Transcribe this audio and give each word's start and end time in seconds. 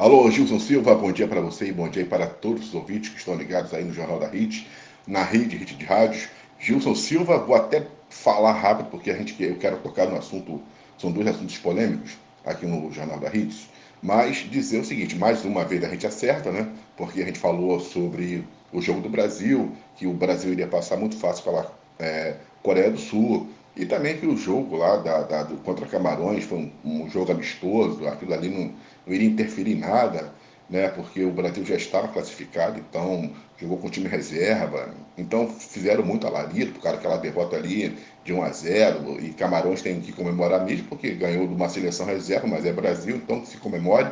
Alô, 0.00 0.30
Gilson 0.30 0.60
Silva, 0.60 0.94
bom 0.94 1.10
dia 1.10 1.26
para 1.26 1.40
você 1.40 1.66
e 1.66 1.72
bom 1.72 1.88
dia 1.88 2.06
para 2.06 2.24
todos 2.24 2.68
os 2.68 2.74
ouvintes 2.74 3.10
que 3.10 3.18
estão 3.18 3.34
ligados 3.34 3.74
aí 3.74 3.82
no 3.82 3.92
Jornal 3.92 4.20
da 4.20 4.28
HIT, 4.28 4.64
na 5.04 5.24
rede 5.24 5.56
HIT 5.56 5.74
de 5.74 5.84
rádios. 5.84 6.28
Gilson 6.56 6.94
Silva, 6.94 7.38
vou 7.38 7.56
até 7.56 7.84
falar 8.08 8.52
rápido 8.52 8.90
porque 8.90 9.10
a 9.10 9.16
gente, 9.16 9.34
eu 9.42 9.56
quero 9.56 9.78
tocar 9.78 10.06
no 10.06 10.16
assunto, 10.16 10.62
são 10.96 11.10
dois 11.10 11.26
assuntos 11.26 11.58
polêmicos 11.58 12.16
aqui 12.46 12.64
no 12.64 12.92
Jornal 12.92 13.18
da 13.18 13.28
HIT, 13.28 13.68
mas 14.00 14.48
dizer 14.48 14.78
o 14.78 14.84
seguinte, 14.84 15.16
mais 15.16 15.44
uma 15.44 15.64
vez 15.64 15.82
a 15.82 15.88
gente 15.88 16.06
acerta, 16.06 16.52
né? 16.52 16.68
Porque 16.96 17.20
a 17.20 17.26
gente 17.26 17.40
falou 17.40 17.80
sobre 17.80 18.46
o 18.72 18.80
jogo 18.80 19.00
do 19.00 19.08
Brasil, 19.08 19.72
que 19.96 20.06
o 20.06 20.12
Brasil 20.12 20.52
iria 20.52 20.68
passar 20.68 20.96
muito 20.96 21.16
fácil 21.16 21.42
pela 21.42 21.72
é, 21.98 22.36
Coreia 22.62 22.92
do 22.92 22.98
Sul, 22.98 23.48
e 23.78 23.86
também 23.86 24.18
que 24.18 24.26
o 24.26 24.36
jogo 24.36 24.76
lá 24.76 24.96
da, 24.96 25.22
da, 25.22 25.42
do, 25.44 25.56
contra 25.58 25.86
Camarões 25.86 26.44
foi 26.44 26.58
um, 26.58 26.72
um, 26.84 27.08
jogo 27.08 27.30
amistoso, 27.30 28.08
aquilo 28.08 28.34
ali 28.34 28.48
não, 28.48 28.72
não 29.06 29.14
iria 29.14 29.28
interferir 29.28 29.72
em 29.72 29.78
nada, 29.78 30.34
né, 30.68 30.88
porque 30.88 31.24
o 31.24 31.30
Brasil 31.30 31.64
já 31.64 31.76
estava 31.76 32.08
classificado, 32.08 32.78
então 32.78 33.30
jogou 33.56 33.78
com 33.78 33.88
time 33.88 34.08
reserva, 34.08 34.92
então 35.16 35.48
fizeram 35.48 36.04
muito 36.04 36.26
alarido 36.26 36.72
por 36.72 36.82
causa 36.82 36.96
daquela 36.96 37.16
derrota 37.18 37.56
ali 37.56 37.96
de 38.24 38.32
1 38.32 38.42
a 38.42 38.50
0 38.50 39.24
e 39.24 39.30
Camarões 39.30 39.80
tem 39.80 40.00
que 40.00 40.12
comemorar 40.12 40.64
mesmo 40.64 40.88
porque 40.88 41.12
ganhou 41.12 41.46
de 41.46 41.54
uma 41.54 41.68
seleção 41.68 42.04
reserva, 42.04 42.48
mas 42.48 42.66
é 42.66 42.72
Brasil, 42.72 43.16
então 43.16 43.44
se 43.46 43.56
comemore, 43.58 44.10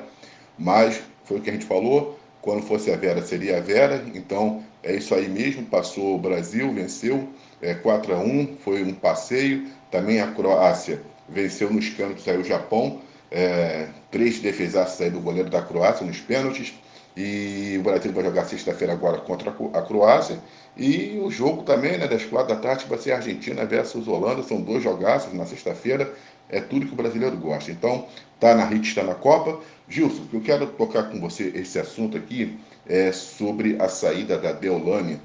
mas 0.56 1.02
foi 1.24 1.38
o 1.38 1.40
que 1.42 1.50
a 1.50 1.52
gente 1.52 1.66
falou, 1.66 2.18
quando 2.40 2.62
fosse 2.62 2.92
a 2.92 2.96
Vera 2.96 3.20
seria 3.20 3.58
a 3.58 3.60
Vera, 3.60 4.04
então 4.14 4.62
é 4.82 4.94
isso 4.94 5.12
aí 5.12 5.28
mesmo, 5.28 5.66
passou 5.66 6.14
o 6.14 6.18
Brasil, 6.18 6.72
venceu 6.72 7.28
é, 7.60 7.74
4 7.74 8.14
a 8.14 8.18
1 8.18 8.56
foi 8.62 8.82
um 8.82 8.94
passeio, 8.94 9.66
também 9.90 10.20
a 10.20 10.32
Croácia 10.32 11.00
venceu 11.28 11.72
nos 11.72 11.88
pênaltis 11.88 12.26
aí 12.28 12.38
o 12.38 12.44
Japão, 12.44 13.00
é, 13.30 13.88
três 14.10 14.38
defesaços 14.40 15.00
aí 15.00 15.10
do 15.10 15.20
goleiro 15.20 15.50
da 15.50 15.62
Croácia 15.62 16.06
nos 16.06 16.20
pênaltis. 16.20 16.74
E 17.16 17.76
o 17.78 17.82
Brasil 17.82 18.12
vai 18.12 18.22
jogar 18.22 18.44
sexta-feira 18.44 18.92
agora 18.92 19.18
contra 19.18 19.50
a 19.50 19.82
Croácia. 19.82 20.38
E 20.76 21.18
o 21.22 21.30
jogo 21.30 21.62
também, 21.62 21.96
né, 21.96 22.06
das 22.06 22.26
quatro 22.26 22.54
da 22.54 22.60
tarde, 22.60 22.84
vai 22.86 22.98
ser 22.98 23.12
Argentina 23.12 23.64
versus 23.64 24.06
Holanda. 24.06 24.42
São 24.42 24.60
dois 24.60 24.82
jogaços 24.82 25.32
na 25.32 25.46
sexta-feira. 25.46 26.12
É 26.50 26.60
tudo 26.60 26.86
que 26.86 26.92
o 26.92 26.96
brasileiro 26.96 27.34
gosta. 27.38 27.70
Então, 27.70 28.06
tá 28.38 28.54
na 28.54 28.66
RIT, 28.66 28.88
está 28.88 29.02
na 29.02 29.14
Copa. 29.14 29.58
Gilson, 29.88 30.24
eu 30.30 30.42
quero 30.42 30.66
tocar 30.66 31.04
com 31.04 31.18
você 31.18 31.50
esse 31.54 31.78
assunto 31.78 32.18
aqui 32.18 32.58
é 32.88 33.10
sobre 33.12 33.76
a 33.80 33.88
saída 33.88 34.38
da 34.38 34.52
Deolane 34.52 35.20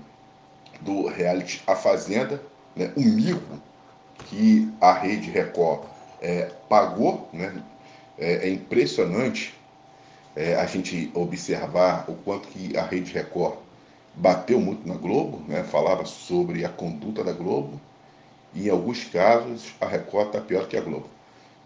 do 0.82 1.08
reality 1.08 1.62
A 1.68 1.76
Fazenda, 1.76 2.42
né, 2.76 2.92
o 2.96 3.02
mico 3.02 3.60
que 4.30 4.72
a 4.80 4.94
Rede 4.94 5.30
Record 5.30 5.84
é, 6.22 6.52
pagou, 6.70 7.30
né, 7.34 7.62
é, 8.18 8.48
é 8.48 8.50
impressionante 8.50 9.54
é, 10.36 10.56
a 10.56 10.66
gente 10.66 11.12
observar 11.14 12.06
o 12.08 12.14
quanto 12.16 12.48
que 12.48 12.78
a 12.78 12.84
Rede 12.84 13.12
Record 13.12 13.58
bateu 14.14 14.60
muito 14.60 14.88
na 14.88 14.96
Globo, 14.96 15.42
né, 15.48 15.64
falava 15.64 16.06
sobre 16.06 16.66
a 16.66 16.70
conduta 16.70 17.24
da 17.24 17.32
Globo, 17.32 17.80
e 18.54 18.68
em 18.68 18.70
alguns 18.70 19.06
casos 19.06 19.74
a 19.80 19.86
Record 19.86 20.28
está 20.28 20.42
pior 20.42 20.68
que 20.68 20.78
a 20.78 20.82
Globo. 20.82 21.08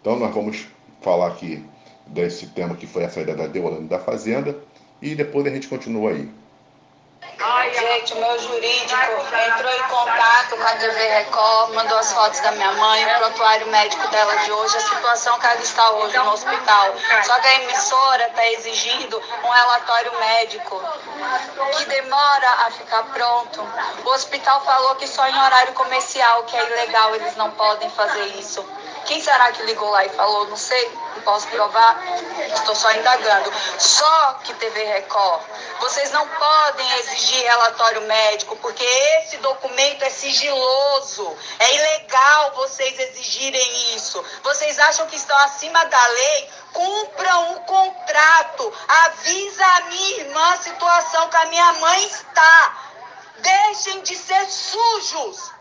Então 0.01 0.17
nós 0.19 0.33
vamos 0.33 0.67
falar 1.01 1.27
aqui 1.27 1.63
desse 2.07 2.47
tema 2.47 2.75
que 2.75 2.85
foi 2.85 3.03
a 3.03 3.09
saída 3.09 3.35
da 3.35 3.47
Deolane 3.47 3.87
da 3.87 3.99
Fazenda, 3.99 4.55
e 5.01 5.15
depois 5.15 5.45
a 5.45 5.49
gente 5.49 5.67
continua 5.67 6.11
aí. 6.11 6.29
Gente, 7.95 8.13
o 8.13 8.17
meu 8.17 8.37
jurídico 8.39 9.01
entrou 9.47 9.71
em 9.71 9.83
contato 9.83 10.57
com 10.57 10.63
a 10.63 10.75
TV 10.75 11.07
Record, 11.07 11.73
mandou 11.75 11.97
as 11.97 12.11
fotos 12.11 12.41
da 12.41 12.51
minha 12.51 12.73
mãe, 12.73 13.05
o 13.05 13.19
prontuário 13.19 13.67
médico 13.67 14.05
dela 14.09 14.35
de 14.39 14.51
hoje, 14.51 14.75
a 14.75 14.81
situação 14.81 15.39
que 15.39 15.45
ela 15.45 15.61
está 15.61 15.91
hoje 15.91 16.17
no 16.17 16.33
hospital. 16.33 16.93
Só 17.23 17.39
que 17.39 17.47
a 17.47 17.55
emissora 17.61 18.27
está 18.27 18.51
exigindo 18.51 19.23
um 19.45 19.49
relatório 19.49 20.11
médico 20.19 20.83
que 21.77 21.85
demora 21.85 22.49
a 22.67 22.71
ficar 22.71 23.03
pronto. 23.13 23.65
O 24.03 24.09
hospital 24.09 24.61
falou 24.65 24.95
que 24.95 25.07
só 25.07 25.25
em 25.29 25.41
horário 25.41 25.71
comercial, 25.71 26.43
que 26.43 26.57
é 26.57 26.65
ilegal, 26.65 27.15
eles 27.15 27.37
não 27.37 27.49
podem 27.51 27.89
fazer 27.91 28.25
isso. 28.37 28.61
Quem 29.05 29.21
será 29.21 29.51
que 29.51 29.61
ligou 29.63 29.89
lá 29.91 30.03
e 30.03 30.09
falou? 30.09 30.47
Não 30.47 30.57
sei, 30.57 30.91
não 31.15 31.21
posso 31.21 31.47
provar, 31.47 32.03
estou 32.53 32.73
só 32.75 32.91
indagando. 32.91 33.53
Só 33.77 34.39
que 34.43 34.53
TV 34.55 34.83
Record, 34.83 35.43
vocês 35.79 36.11
não 36.11 36.27
podem 36.27 36.91
exigir 36.99 37.43
relatório 37.43 38.01
médico, 38.01 38.55
porque 38.57 38.83
esse 38.83 39.37
documento 39.37 40.03
é 40.03 40.09
sigiloso. 40.09 41.37
É 41.59 41.75
ilegal 41.75 42.53
vocês 42.55 42.99
exigirem 42.99 43.95
isso. 43.95 44.23
Vocês 44.43 44.79
acham 44.79 45.05
que 45.05 45.15
estão 45.15 45.37
acima 45.39 45.85
da 45.85 46.07
lei? 46.07 46.49
Cumpram 46.73 47.53
o 47.53 47.59
contrato. 47.61 48.73
Avisa 48.87 49.65
a 49.65 49.81
minha 49.81 50.17
irmã 50.21 50.53
a 50.53 50.57
situação 50.57 51.29
que 51.29 51.37
a 51.37 51.45
minha 51.45 51.73
mãe 51.73 52.05
está. 52.05 52.77
Deixem 53.37 54.01
de 54.01 54.15
ser 54.15 54.45
sujos. 54.47 55.51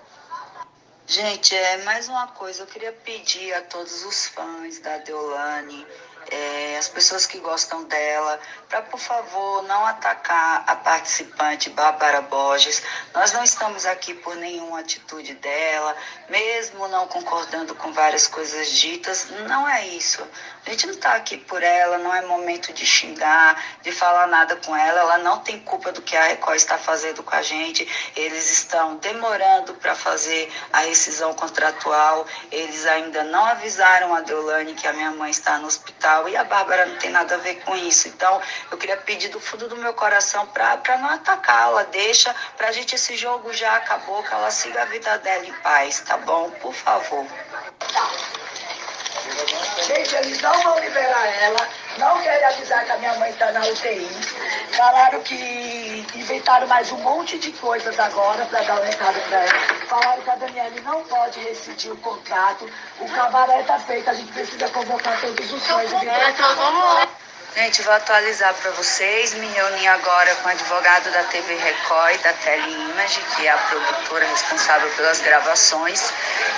Gente, 1.06 1.54
é 1.54 1.84
mais 1.84 2.08
uma 2.08 2.28
coisa, 2.28 2.62
eu 2.62 2.66
queria 2.66 2.92
pedir 2.92 3.52
a 3.52 3.60
todos 3.60 4.04
os 4.04 4.26
fãs 4.28 4.78
da 4.80 4.96
Deolane, 4.98 5.86
é, 6.30 6.76
as 6.78 6.88
pessoas 6.88 7.26
que 7.26 7.38
gostam 7.38 7.84
dela, 7.84 8.38
para 8.68 8.82
por 8.82 8.98
favor 8.98 9.62
não 9.64 9.86
atacar 9.86 10.64
a 10.66 10.76
participante 10.76 11.70
Bárbara 11.70 12.22
Borges. 12.22 12.82
Nós 13.12 13.32
não 13.32 13.44
estamos 13.44 13.86
aqui 13.86 14.14
por 14.14 14.34
nenhuma 14.36 14.80
atitude 14.80 15.34
dela, 15.34 15.96
mesmo 16.28 16.88
não 16.88 17.06
concordando 17.06 17.74
com 17.74 17.92
várias 17.92 18.26
coisas 18.26 18.70
ditas, 18.70 19.28
não 19.46 19.68
é 19.68 19.86
isso. 19.88 20.26
A 20.66 20.70
gente 20.70 20.86
não 20.86 20.94
está 20.94 21.14
aqui 21.14 21.36
por 21.36 21.62
ela, 21.62 21.98
não 21.98 22.14
é 22.14 22.22
momento 22.22 22.72
de 22.72 22.86
xingar, 22.86 23.62
de 23.82 23.92
falar 23.92 24.26
nada 24.26 24.56
com 24.56 24.74
ela. 24.74 25.00
Ela 25.00 25.18
não 25.18 25.40
tem 25.40 25.60
culpa 25.60 25.92
do 25.92 26.00
que 26.00 26.16
a 26.16 26.24
Record 26.24 26.56
está 26.56 26.78
fazendo 26.78 27.22
com 27.22 27.36
a 27.36 27.42
gente. 27.42 27.86
Eles 28.16 28.50
estão 28.50 28.96
demorando 28.96 29.74
para 29.74 29.94
fazer 29.94 30.50
a 30.72 30.80
rescisão 30.80 31.34
contratual. 31.34 32.26
Eles 32.50 32.86
ainda 32.86 33.22
não 33.24 33.44
avisaram 33.44 34.14
a 34.14 34.22
Deolane 34.22 34.72
que 34.72 34.86
a 34.86 34.92
minha 34.94 35.10
mãe 35.10 35.30
está 35.30 35.58
no 35.58 35.66
hospital 35.66 36.13
e 36.28 36.36
a 36.36 36.44
Bárbara 36.44 36.86
não 36.86 36.96
tem 36.96 37.10
nada 37.10 37.34
a 37.34 37.38
ver 37.38 37.56
com 37.64 37.76
isso. 37.76 38.08
Então, 38.08 38.40
eu 38.70 38.78
queria 38.78 38.96
pedir 38.96 39.28
do 39.28 39.40
fundo 39.40 39.68
do 39.68 39.76
meu 39.76 39.92
coração 39.94 40.46
para 40.46 40.98
não 40.98 41.10
atacá-la. 41.10 41.82
Deixa 41.84 42.34
para 42.56 42.68
a 42.68 42.72
gente 42.72 42.94
esse 42.94 43.16
jogo 43.16 43.52
já 43.52 43.76
acabou, 43.76 44.22
que 44.22 44.32
ela 44.32 44.50
siga 44.50 44.82
a 44.82 44.86
vida 44.86 45.18
dela 45.18 45.44
em 45.44 45.52
paz, 45.54 46.00
tá 46.00 46.16
bom? 46.18 46.50
Por 46.50 46.72
favor. 46.72 47.26
Gente, 49.86 50.14
eles 50.16 50.40
não 50.40 50.52
vão 50.62 50.78
liberar 50.78 51.26
ela, 51.42 51.68
não 51.98 52.20
querem 52.22 52.44
avisar 52.46 52.84
que 52.84 52.92
a 52.92 52.96
minha 52.98 53.14
mãe 53.14 53.30
está 53.30 53.52
na 53.52 53.60
UTI. 53.60 54.08
Falaram 54.72 55.20
que 55.20 56.06
inventaram 56.14 56.66
mais 56.66 56.90
um 56.92 56.98
monte 56.98 57.38
de 57.38 57.52
coisas 57.52 57.98
agora 57.98 58.44
para 58.46 58.62
dar 58.62 58.80
um 58.80 58.84
recado 58.84 59.20
para 59.28 59.40
ela. 59.40 59.58
Falaram 59.88 60.22
que 60.22 60.30
a 60.30 60.36
Daniele 60.36 60.80
não 60.80 61.02
pode 61.04 61.40
rescindir 61.40 61.92
o 61.92 61.96
contrato. 61.98 62.68
O 63.00 63.08
cabaré 63.10 63.60
está 63.60 63.78
feito, 63.78 64.10
a 64.10 64.14
gente 64.14 64.32
precisa 64.32 64.68
convocar 64.68 65.20
todos 65.20 65.52
os 65.52 65.66
fãs. 65.66 65.92
Então, 65.92 66.56
vamos 66.56 66.84
lá. 66.84 67.08
Gente, 67.56 67.82
vou 67.82 67.94
atualizar 67.94 68.52
para 68.54 68.72
vocês. 68.72 69.32
Me 69.34 69.46
reuni 69.46 69.86
agora 69.86 70.34
com 70.36 70.48
o 70.48 70.50
advogado 70.50 71.08
da 71.12 71.22
TV 71.22 71.54
Record 71.54 72.20
da 72.20 72.32
Teleimage, 72.32 73.20
que 73.36 73.46
é 73.46 73.50
a 73.52 73.56
produtora 73.56 74.26
responsável 74.26 74.90
pelas 74.96 75.20
gravações. 75.20 76.12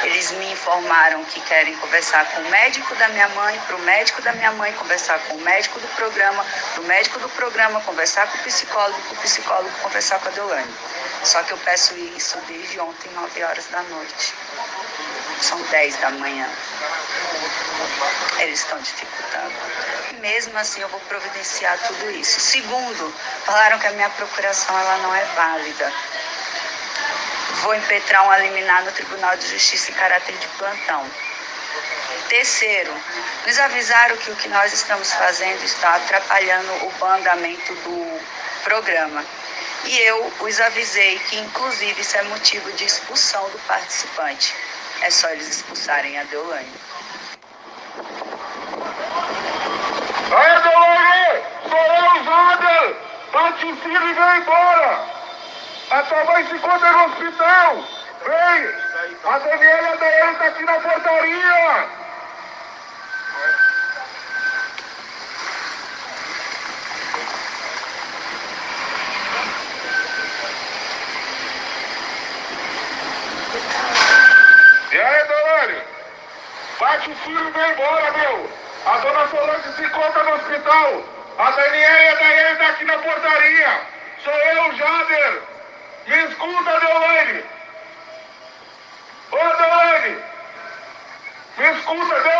Eles 0.04 0.30
me 0.30 0.50
informaram 0.50 1.22
que 1.26 1.38
querem 1.42 1.76
conversar 1.76 2.24
com 2.30 2.40
o 2.40 2.48
médico 2.48 2.94
da 2.94 3.08
minha 3.10 3.28
mãe, 3.28 3.60
para 3.66 3.76
o 3.76 3.80
médico 3.80 4.22
da 4.22 4.32
minha 4.32 4.52
mãe 4.52 4.72
conversar 4.72 5.18
com 5.28 5.34
o 5.34 5.40
médico 5.42 5.78
do 5.80 5.88
programa, 5.88 6.42
para 6.72 6.82
o 6.82 6.86
médico 6.86 7.18
do 7.18 7.28
programa 7.28 7.78
conversar 7.82 8.26
com 8.28 8.38
o 8.38 8.42
psicólogo, 8.44 8.98
para 8.98 9.12
o 9.12 9.20
psicólogo 9.20 9.70
conversar 9.82 10.18
com 10.20 10.28
a 10.28 10.30
Deolane. 10.30 10.74
Só 11.24 11.42
que 11.42 11.52
eu 11.52 11.58
peço 11.58 11.94
isso 12.16 12.38
desde 12.48 12.80
ontem, 12.80 13.10
9 13.12 13.44
horas 13.44 13.66
da 13.66 13.82
noite. 13.82 14.32
São 15.40 15.60
10 15.62 15.96
da 15.96 16.10
manhã. 16.10 16.48
Eles 18.38 18.60
estão 18.60 18.78
dificultando 18.78 19.54
mesmo 20.26 20.58
assim 20.58 20.80
eu 20.80 20.88
vou 20.88 21.00
providenciar 21.00 21.78
tudo 21.86 22.10
isso. 22.10 22.40
Segundo, 22.40 23.14
falaram 23.44 23.78
que 23.78 23.86
a 23.86 23.92
minha 23.92 24.10
procuração 24.10 24.76
ela 24.76 24.96
não 24.98 25.14
é 25.14 25.24
válida. 25.36 25.92
Vou 27.62 27.74
impetrar 27.74 28.26
um 28.26 28.42
liminar 28.42 28.84
no 28.84 28.92
Tribunal 28.92 29.36
de 29.36 29.46
Justiça 29.46 29.90
em 29.90 29.94
caráter 29.94 30.36
de 30.36 30.46
plantão. 30.58 31.08
Terceiro, 32.28 32.92
nos 33.46 33.58
avisaram 33.58 34.16
que 34.16 34.30
o 34.30 34.36
que 34.36 34.48
nós 34.48 34.72
estamos 34.72 35.12
fazendo 35.12 35.62
está 35.64 35.94
atrapalhando 35.94 36.72
o 36.72 37.04
andamento 37.04 37.72
do 37.74 38.20
programa. 38.64 39.24
E 39.84 39.98
eu 40.00 40.32
os 40.40 40.60
avisei 40.60 41.18
que, 41.20 41.36
inclusive, 41.38 42.00
isso 42.00 42.16
é 42.16 42.22
motivo 42.24 42.72
de 42.72 42.84
expulsão 42.84 43.48
do 43.50 43.58
participante. 43.60 44.54
É 45.02 45.10
só 45.10 45.28
eles 45.30 45.48
expulsarem 45.48 46.18
a 46.18 46.24
Deolane. 46.24 46.72
Aí, 50.32 50.62
Delane, 50.62 51.44
sou 51.68 51.78
eu, 51.78 52.24
Zander. 52.24 52.96
Participe 53.32 53.88
e 53.88 54.14
vem 54.14 54.38
embora. 54.38 55.16
A 55.90 56.02
tua 56.02 56.24
mãe 56.24 56.46
se 56.48 56.54
encontra 56.54 56.92
no 56.92 57.04
hospital. 57.06 57.84
Vem. 58.24 58.86
A 59.24 59.38
Daniela 59.38 59.96
Daiane 59.96 60.32
está 60.32 60.46
aqui 60.46 60.64
na 60.64 60.80
portaria. 60.80 61.96
se 79.76 79.86
conta 79.90 80.06
no 80.26 80.34
hospital. 80.34 81.04
A 81.38 81.50
Daniela 81.50 82.02
e 82.02 82.08
a 82.08 82.14
Daiane 82.14 82.52
está 82.52 82.66
aqui 82.68 82.84
na 82.84 82.98
portaria. 82.98 83.80
Sou 84.24 84.32
eu, 84.32 84.76
Jader. 84.76 85.42
Me 86.06 86.24
escuta, 86.24 86.80
Deolane. 86.80 87.44
Ô, 89.30 89.36
Deolane. 89.36 90.16
Me 91.58 91.70
escuta, 91.70 92.20
Deolane. 92.20 92.35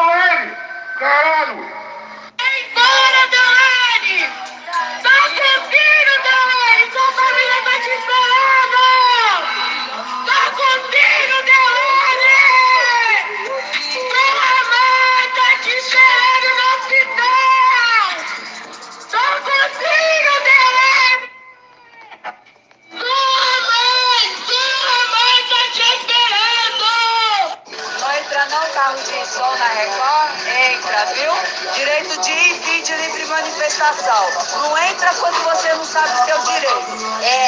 Manifestação. 33.36 34.60
Não 34.62 34.78
entra 34.78 35.14
quando 35.14 35.34
você 35.44 35.74
não 35.74 35.84
sabe 35.84 36.08
o 36.08 36.24
seu 36.24 36.38
direito. 36.44 36.92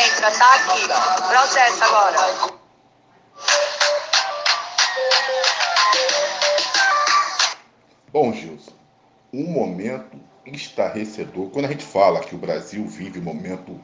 Entra, 0.05 0.31
tá 0.31 0.55
aqui. 0.55 0.87
Processo 1.29 1.85
agora. 1.85 2.58
Bom, 8.12 8.32
Gilson, 8.35 8.73
um 9.32 9.44
momento 9.44 10.19
estarrecedor. 10.44 11.49
Quando 11.50 11.64
a 11.67 11.69
gente 11.69 11.85
fala 11.85 12.20
que 12.20 12.34
o 12.34 12.38
Brasil 12.38 12.84
vive 12.87 13.20
um 13.20 13.23
momento 13.23 13.81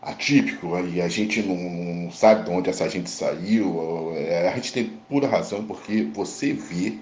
atípico 0.00 0.78
e 0.80 1.00
a 1.00 1.08
gente 1.08 1.42
não, 1.42 1.56
não 1.56 2.10
sabe 2.10 2.44
de 2.44 2.50
onde 2.50 2.70
essa 2.70 2.88
gente 2.88 3.10
saiu, 3.10 4.12
é, 4.16 4.48
a 4.48 4.54
gente 4.54 4.72
tem 4.72 4.88
pura 5.08 5.28
razão 5.28 5.64
porque 5.64 6.04
você 6.14 6.52
vê 6.52 6.98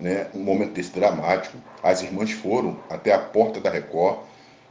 né, 0.00 0.28
um 0.34 0.40
momento 0.40 0.72
desse 0.72 0.90
dramático. 0.90 1.58
As 1.82 2.02
irmãs 2.02 2.30
foram 2.32 2.78
até 2.88 3.12
a 3.12 3.18
porta 3.18 3.60
da 3.60 3.70
Record 3.70 4.20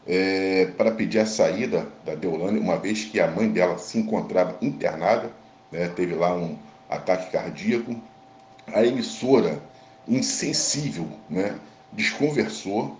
é, 0.06 0.68
para 0.78 0.92
pedir 0.92 1.20
a 1.20 1.26
saída 1.26 1.88
da 2.06 2.16
Deolane, 2.16 2.60
uma 2.60 2.78
vez 2.78 3.06
que 3.06 3.20
a 3.20 3.28
mãe 3.28 3.50
dela 3.50 3.78
se 3.78 3.98
encontrava 3.98 4.56
internada, 4.62 5.30
né, 5.72 5.88
teve 5.90 6.16
lá 6.16 6.34
um 6.34 6.58
ataque 6.90 7.32
cardíaco. 7.32 7.96
A 8.74 8.84
emissora, 8.84 9.62
insensível, 10.08 11.08
né, 11.30 11.56
desconversou, 11.92 12.98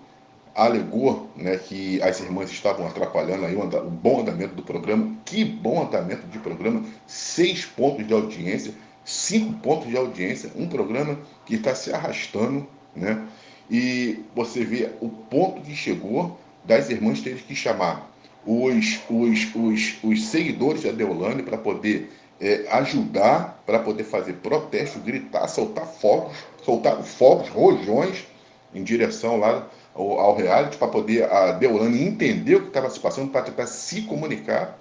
alegou 0.54 1.30
né, 1.36 1.56
que 1.56 2.02
as 2.02 2.20
irmãs 2.20 2.50
estavam 2.50 2.86
atrapalhando 2.86 3.46
aí 3.46 3.54
o, 3.54 3.62
o 3.62 3.90
bom 3.90 4.20
andamento 4.20 4.54
do 4.54 4.62
programa. 4.62 5.16
Que 5.24 5.44
bom 5.44 5.82
andamento 5.82 6.26
de 6.26 6.38
programa! 6.38 6.84
Seis 7.06 7.64
pontos 7.64 8.06
de 8.06 8.12
audiência 8.12 8.74
cinco 9.08 9.54
pontos 9.60 9.88
de 9.88 9.96
audiência, 9.96 10.50
um 10.54 10.68
programa 10.68 11.18
que 11.46 11.54
está 11.54 11.74
se 11.74 11.90
arrastando, 11.90 12.66
né? 12.94 13.26
E 13.70 14.20
você 14.34 14.64
vê 14.64 14.90
o 15.00 15.08
ponto 15.08 15.62
que 15.62 15.74
chegou 15.74 16.38
das 16.62 16.90
irmãs 16.90 17.22
terem 17.22 17.38
que 17.38 17.54
chamar 17.54 18.10
os, 18.46 19.00
os, 19.08 19.54
os, 19.54 19.96
os 20.02 20.24
seguidores 20.26 20.82
da 20.82 20.92
Deolane 20.92 21.42
para 21.42 21.56
poder 21.56 22.10
é, 22.38 22.66
ajudar, 22.70 23.62
para 23.64 23.78
poder 23.78 24.04
fazer 24.04 24.34
protesto, 24.34 24.98
gritar, 24.98 25.48
soltar 25.48 25.86
fogos, 25.86 26.36
soltar 26.62 27.02
fogos, 27.02 27.48
rojões 27.48 28.26
em 28.74 28.82
direção 28.82 29.38
lá 29.38 29.66
ao, 29.94 30.20
ao 30.20 30.36
reality, 30.36 30.76
para 30.76 30.88
poder 30.88 31.24
a 31.32 31.52
Deolane 31.52 32.02
entender 32.02 32.56
o 32.56 32.60
que 32.62 32.68
estava 32.68 32.90
se 32.90 33.00
passando, 33.00 33.30
para 33.30 33.42
tentar 33.42 33.66
se 33.66 34.02
comunicar, 34.02 34.78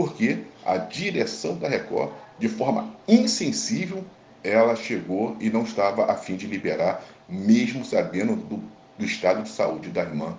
porque 0.00 0.38
a 0.64 0.78
direção 0.78 1.58
da 1.58 1.68
Record 1.68 2.10
de 2.38 2.48
forma 2.48 2.96
insensível, 3.06 4.02
ela 4.42 4.74
chegou 4.74 5.36
e 5.38 5.50
não 5.50 5.62
estava 5.62 6.10
a 6.10 6.16
fim 6.16 6.36
de 6.36 6.46
liberar, 6.46 7.04
mesmo 7.28 7.84
sabendo 7.84 8.34
do, 8.34 8.62
do 8.96 9.04
estado 9.04 9.42
de 9.42 9.50
saúde 9.50 9.90
da 9.90 10.00
irmã, 10.00 10.34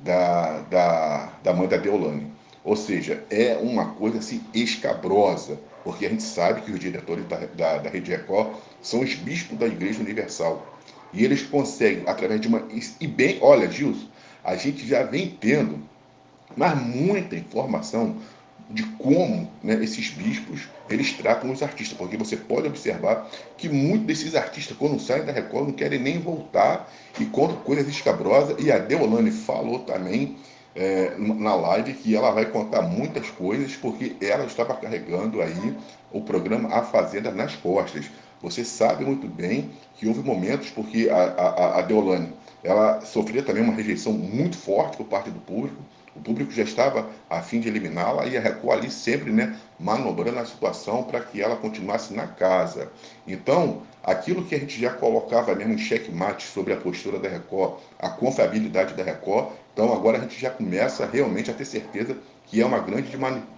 da, 0.00 0.62
da, 0.62 1.32
da 1.44 1.52
mãe 1.52 1.68
da 1.68 1.76
Deolane. 1.76 2.26
Ou 2.64 2.74
seja, 2.74 3.22
é 3.30 3.56
uma 3.62 3.90
coisa 3.90 4.18
assim 4.18 4.42
escabrosa, 4.52 5.60
porque 5.84 6.06
a 6.06 6.08
gente 6.08 6.24
sabe 6.24 6.62
que 6.62 6.72
os 6.72 6.80
diretores 6.80 7.24
da, 7.28 7.36
da, 7.36 7.78
da 7.78 7.90
Rede 7.90 8.10
Record 8.10 8.56
são 8.82 8.98
os 8.98 9.14
bispos 9.14 9.56
da 9.56 9.68
Igreja 9.68 10.00
Universal. 10.00 10.66
E 11.12 11.24
eles 11.24 11.44
conseguem, 11.44 12.02
através 12.08 12.40
de 12.40 12.48
uma. 12.48 12.66
E 13.00 13.06
bem, 13.06 13.38
olha, 13.40 13.70
Gilson, 13.70 14.08
a 14.42 14.56
gente 14.56 14.84
já 14.84 15.04
vem 15.04 15.38
tendo, 15.40 15.78
mas 16.56 16.76
muita 16.76 17.36
informação 17.36 18.16
de 18.70 18.82
como 18.98 19.50
né, 19.62 19.74
esses 19.82 20.10
bispos 20.10 20.68
eles 20.88 21.12
tratam 21.12 21.50
os 21.50 21.62
artistas, 21.62 21.96
porque 21.96 22.16
você 22.16 22.36
pode 22.36 22.66
observar 22.66 23.28
que 23.56 23.68
muitos 23.68 24.06
desses 24.06 24.34
artistas, 24.34 24.76
quando 24.76 24.98
saem 25.00 25.24
da 25.24 25.32
Record, 25.32 25.66
não 25.68 25.74
querem 25.74 25.98
nem 25.98 26.18
voltar 26.18 26.90
e 27.18 27.24
contam 27.26 27.56
coisas 27.56 27.86
escabrosas. 27.88 28.56
E 28.62 28.70
a 28.70 28.78
Deolane 28.78 29.30
falou 29.30 29.80
também 29.80 30.36
é, 30.74 31.14
na 31.18 31.54
live 31.54 31.94
que 31.94 32.14
ela 32.14 32.30
vai 32.30 32.46
contar 32.46 32.82
muitas 32.82 33.28
coisas, 33.30 33.76
porque 33.76 34.16
ela 34.20 34.44
estava 34.44 34.74
carregando 34.74 35.40
aí 35.40 35.76
o 36.12 36.20
programa 36.20 36.74
A 36.74 36.82
Fazenda 36.82 37.30
nas 37.30 37.54
costas. 37.56 38.06
Você 38.42 38.64
sabe 38.64 39.04
muito 39.04 39.26
bem 39.26 39.70
que 39.94 40.06
houve 40.06 40.20
momentos, 40.20 40.70
porque 40.70 41.08
a, 41.08 41.16
a, 41.16 41.78
a 41.78 41.82
Deolane 41.82 42.32
ela 42.62 43.00
sofria 43.02 43.42
também 43.42 43.62
uma 43.62 43.74
rejeição 43.74 44.12
muito 44.12 44.56
forte 44.56 44.96
por 44.96 45.06
parte 45.06 45.30
do 45.30 45.40
público 45.40 45.76
o 46.14 46.20
público 46.20 46.52
já 46.52 46.62
estava 46.62 47.08
a 47.28 47.42
fim 47.42 47.60
de 47.60 47.68
eliminá-la 47.68 48.26
e 48.26 48.36
a 48.36 48.40
Record 48.40 48.78
ali 48.78 48.90
sempre 48.90 49.32
né, 49.32 49.56
manobrando 49.78 50.38
a 50.38 50.46
situação 50.46 51.02
para 51.02 51.20
que 51.20 51.42
ela 51.42 51.56
continuasse 51.56 52.14
na 52.14 52.26
casa. 52.26 52.90
Então, 53.26 53.82
aquilo 54.02 54.44
que 54.44 54.54
a 54.54 54.58
gente 54.58 54.80
já 54.80 54.90
colocava 54.90 55.54
mesmo 55.54 55.74
em 55.74 55.78
xeque-mate 55.78 56.46
sobre 56.46 56.72
a 56.72 56.76
postura 56.76 57.18
da 57.18 57.28
Record, 57.28 57.80
a 57.98 58.08
confiabilidade 58.08 58.94
da 58.94 59.02
Record, 59.02 59.48
então 59.72 59.92
agora 59.92 60.18
a 60.18 60.20
gente 60.20 60.40
já 60.40 60.50
começa 60.50 61.04
realmente 61.06 61.50
a 61.50 61.54
ter 61.54 61.64
certeza 61.64 62.16
que 62.46 62.60
é 62.60 62.66
uma 62.66 62.78
grande 62.78 63.08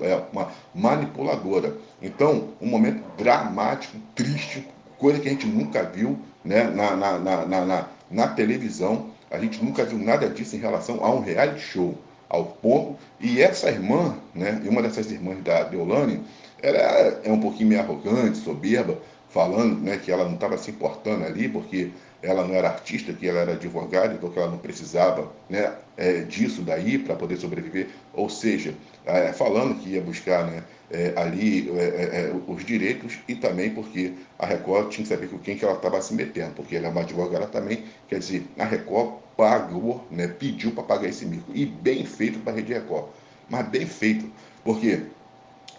é, 0.01 0.23
uma 0.33 0.51
manipuladora. 0.75 1.77
Então, 2.01 2.51
um 2.61 2.69
momento 2.69 3.03
dramático, 3.19 3.99
triste, 4.15 4.67
coisa 4.97 5.19
que 5.19 5.29
a 5.29 5.33
gente 5.33 5.47
nunca 5.47 5.83
viu 5.83 6.19
né, 6.45 6.65
na, 6.65 6.97
na, 6.97 7.19
na, 7.19 7.65
na, 7.65 7.89
na 8.11 8.29
televisão. 8.29 9.11
A 9.31 9.39
gente 9.39 9.63
nunca 9.63 9.85
viu 9.85 9.99
nada 9.99 10.29
disso 10.31 10.55
em 10.55 10.61
relação 10.61 11.05
a 11.05 11.11
um 11.11 11.21
reality 11.21 11.61
show 11.61 11.99
ao 12.29 12.45
ponto. 12.45 12.97
E 13.21 13.41
essa 13.41 13.71
irmã, 13.71 14.17
né, 14.35 14.61
uma 14.67 14.83
dessas 14.83 15.11
irmãs 15.11 15.43
da 15.43 15.65
Deolane, 15.65 16.21
ela 16.63 16.79
é 17.25 17.31
um 17.31 17.41
pouquinho 17.41 17.69
meio 17.69 17.81
arrogante, 17.81 18.39
soberba, 18.39 18.99
falando 19.29 19.81
né, 19.81 19.97
que 19.99 20.11
ela 20.11 20.25
não 20.25 20.35
estava 20.35 20.57
se 20.57 20.71
importando 20.71 21.25
ali, 21.25 21.49
porque 21.49 21.91
ela 22.27 22.47
não 22.47 22.55
era 22.55 22.69
artista, 22.69 23.13
que 23.13 23.29
ela 23.29 23.41
era 23.41 23.53
advogada, 23.53 24.15
então 24.15 24.31
que 24.31 24.39
ela 24.39 24.51
não 24.51 24.59
precisava 24.59 25.31
né, 25.49 25.73
é, 25.97 26.21
disso 26.21 26.63
daí 26.63 26.99
para 26.99 27.15
poder 27.15 27.37
sobreviver. 27.37 27.89
Ou 28.13 28.29
seja, 28.29 28.75
é, 29.05 29.33
falando 29.33 29.79
que 29.81 29.91
ia 29.91 30.01
buscar 30.01 30.45
né, 30.45 30.65
é, 30.91 31.13
ali 31.17 31.71
é, 31.71 31.83
é, 31.83 32.21
é, 32.21 32.33
os 32.47 32.65
direitos 32.65 33.19
e 33.29 33.35
também 33.35 33.71
porque 33.71 34.13
a 34.39 34.47
Record 34.47 34.91
tinha 34.91 35.05
que 35.05 35.09
saber 35.09 35.29
com 35.29 35.39
quem 35.39 35.57
que 35.57 35.65
ela 35.65 35.75
estava 35.75 36.01
se 36.03 36.15
metendo, 36.15 36.53
porque 36.55 36.77
ela 36.77 36.89
é 36.89 36.91
uma 36.91 37.03
advogada 37.03 37.47
também, 37.47 37.85
quer 38.09 38.19
dizer, 38.19 38.45
a 38.59 38.65
Record 38.65 39.15
pagou, 39.37 40.05
né, 40.11 40.27
pediu 40.29 40.73
para 40.73 40.83
pagar 40.83 41.09
esse 41.09 41.25
mico. 41.27 41.53
E 41.55 41.67
bem 41.67 42.05
feito 42.05 42.39
para 42.41 42.53
a 42.53 42.57
Rede 42.57 42.73
Record. 42.73 43.07
Mas 43.49 43.69
bem 43.69 43.87
feito, 43.87 44.31
porque 44.65 45.03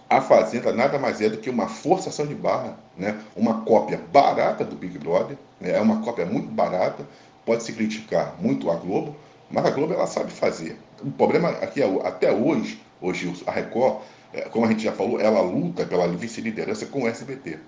a 0.10 0.22
Fazenda 0.22 0.72
nada 0.72 0.98
mais 0.98 1.22
é 1.22 1.30
do 1.30 1.38
que 1.38 1.50
uma 1.50 1.68
forçação 1.68 2.26
de 2.26 2.36
barra, 2.36 2.78
né, 2.98 3.20
uma 3.36 3.62
cópia 3.62 4.00
barata 4.12 4.64
do 4.64 4.76
Big 4.76 4.98
Brother, 4.98 5.38
né, 5.60 5.72
é 5.72 5.82
uma 5.82 6.02
cópia 6.02 6.26
muito 6.26 6.48
barata, 6.50 7.06
pode 7.46 7.64
se 7.64 7.74
criticar 7.74 8.36
muito 8.40 8.70
a 8.72 8.76
Globo, 8.76 9.16
mas 9.50 9.66
a 9.66 9.70
Globo 9.70 9.94
ela 9.94 10.08
sabe 10.08 10.32
fazer. 10.32 10.78
O 11.02 11.12
problema 11.12 11.50
aqui 11.50 11.82
é, 11.82 12.08
até 12.08 12.32
hoje, 12.32 12.82
hoje 13.02 13.34
a 13.46 13.52
Record, 13.52 14.02
é, 14.34 14.42
como 14.42 14.66
a 14.66 14.70
gente 14.70 14.84
já 14.84 14.92
falou, 14.92 15.20
ela 15.20 15.42
luta 15.42 15.86
pela 15.86 16.08
vice-liderança 16.08 16.86
com 16.86 17.04
o 17.04 17.08
SBT. 17.08 17.60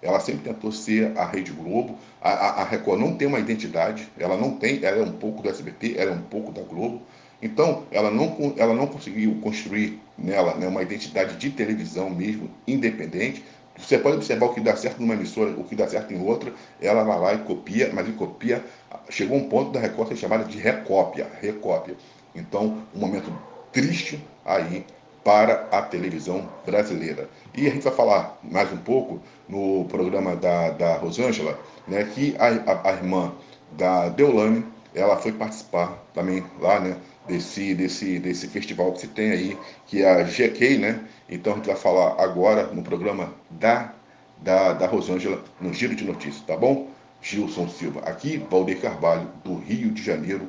Ela 0.00 0.20
sempre 0.20 0.52
tentou 0.52 0.70
ser 0.70 1.16
a 1.16 1.24
Rede 1.24 1.50
Globo. 1.50 1.96
A, 2.20 2.30
a, 2.30 2.48
a, 2.62 2.64
Record 2.64 3.00
não 3.00 3.16
tem 3.16 3.26
uma 3.26 3.40
identidade, 3.40 4.08
ela 4.18 4.36
não 4.36 4.52
tem, 4.52 4.84
ela 4.84 4.98
é 4.98 5.02
um 5.02 5.12
pouco 5.12 5.42
do 5.42 5.48
SBT, 5.48 5.94
ela 5.96 6.10
é 6.10 6.14
um 6.14 6.22
pouco 6.22 6.52
da 6.52 6.62
Globo. 6.62 7.02
Então, 7.40 7.84
ela 7.90 8.10
não, 8.10 8.54
ela 8.56 8.74
não 8.74 8.86
conseguiu 8.86 9.34
construir 9.40 10.00
nela 10.16 10.54
né, 10.54 10.66
uma 10.66 10.82
identidade 10.82 11.36
de 11.36 11.50
televisão 11.50 12.10
mesmo, 12.10 12.50
independente. 12.66 13.44
Você 13.76 13.98
pode 13.98 14.16
observar 14.16 14.46
o 14.46 14.54
que 14.54 14.60
dá 14.60 14.76
certo 14.76 15.00
numa 15.00 15.14
emissora, 15.14 15.50
o 15.50 15.64
que 15.64 15.74
dá 15.74 15.88
certo 15.88 16.14
em 16.14 16.24
outra, 16.24 16.52
ela 16.80 17.02
vai 17.02 17.18
lá 17.18 17.34
e 17.34 17.38
copia, 17.38 17.90
mas 17.92 18.06
ele 18.06 18.16
copia. 18.16 18.64
Chegou 19.10 19.36
um 19.36 19.48
ponto 19.48 19.72
da 19.72 19.80
Record 19.80 20.08
ser 20.08 20.16
chamada 20.16 20.44
de 20.44 20.58
recópia, 20.58 21.26
recópia. 21.40 21.96
Então, 22.34 22.82
um 22.94 23.00
momento 23.00 23.32
triste 23.72 24.22
aí 24.44 24.86
para 25.24 25.66
a 25.72 25.80
televisão 25.82 26.48
brasileira. 26.64 27.28
E 27.54 27.66
a 27.66 27.70
gente 27.70 27.82
vai 27.82 27.92
falar 27.94 28.38
mais 28.42 28.70
um 28.72 28.76
pouco 28.76 29.20
no 29.48 29.86
programa 29.86 30.36
da, 30.36 30.70
da 30.70 30.96
Rosângela, 30.98 31.58
né, 31.88 32.04
que 32.14 32.36
a, 32.38 32.48
a, 32.70 32.90
a 32.90 32.92
irmã 32.92 33.32
da 33.72 34.08
Deolane 34.10 34.64
ela 34.94 35.16
foi 35.16 35.32
participar 35.32 35.98
também 36.12 36.44
lá, 36.60 36.78
né, 36.78 36.96
desse, 37.26 37.74
desse, 37.74 38.18
desse 38.18 38.48
festival 38.48 38.92
que 38.92 39.00
se 39.00 39.08
tem 39.08 39.30
aí, 39.30 39.58
que 39.86 40.02
é 40.02 40.10
a 40.10 40.22
GK, 40.22 40.78
né? 40.78 41.00
Então 41.28 41.54
a 41.54 41.56
gente 41.56 41.66
vai 41.66 41.76
falar 41.76 42.22
agora 42.22 42.66
no 42.68 42.82
programa 42.82 43.34
da, 43.50 43.92
da, 44.38 44.72
da 44.72 44.86
Rosângela, 44.86 45.42
no 45.60 45.72
Giro 45.72 45.94
de 45.94 46.04
Notícias, 46.04 46.44
tá 46.44 46.56
bom? 46.56 46.88
Gilson 47.22 47.68
Silva, 47.68 48.00
aqui, 48.00 48.36
Valdir 48.50 48.80
Carvalho, 48.80 49.30
do 49.42 49.54
Rio 49.56 49.90
de 49.90 50.02
Janeiro, 50.02 50.48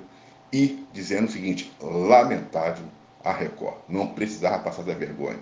e 0.52 0.86
dizendo 0.92 1.28
o 1.28 1.32
seguinte, 1.32 1.72
lamentável 1.82 2.86
a 3.24 3.32
Record, 3.32 3.78
não 3.88 4.08
precisava 4.08 4.60
passar 4.60 4.84
da 4.84 4.94
vergonha. 4.94 5.40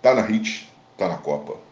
Tá 0.00 0.14
na 0.14 0.22
HIT, 0.22 0.72
tá 0.96 1.08
na 1.08 1.18
Copa. 1.18 1.69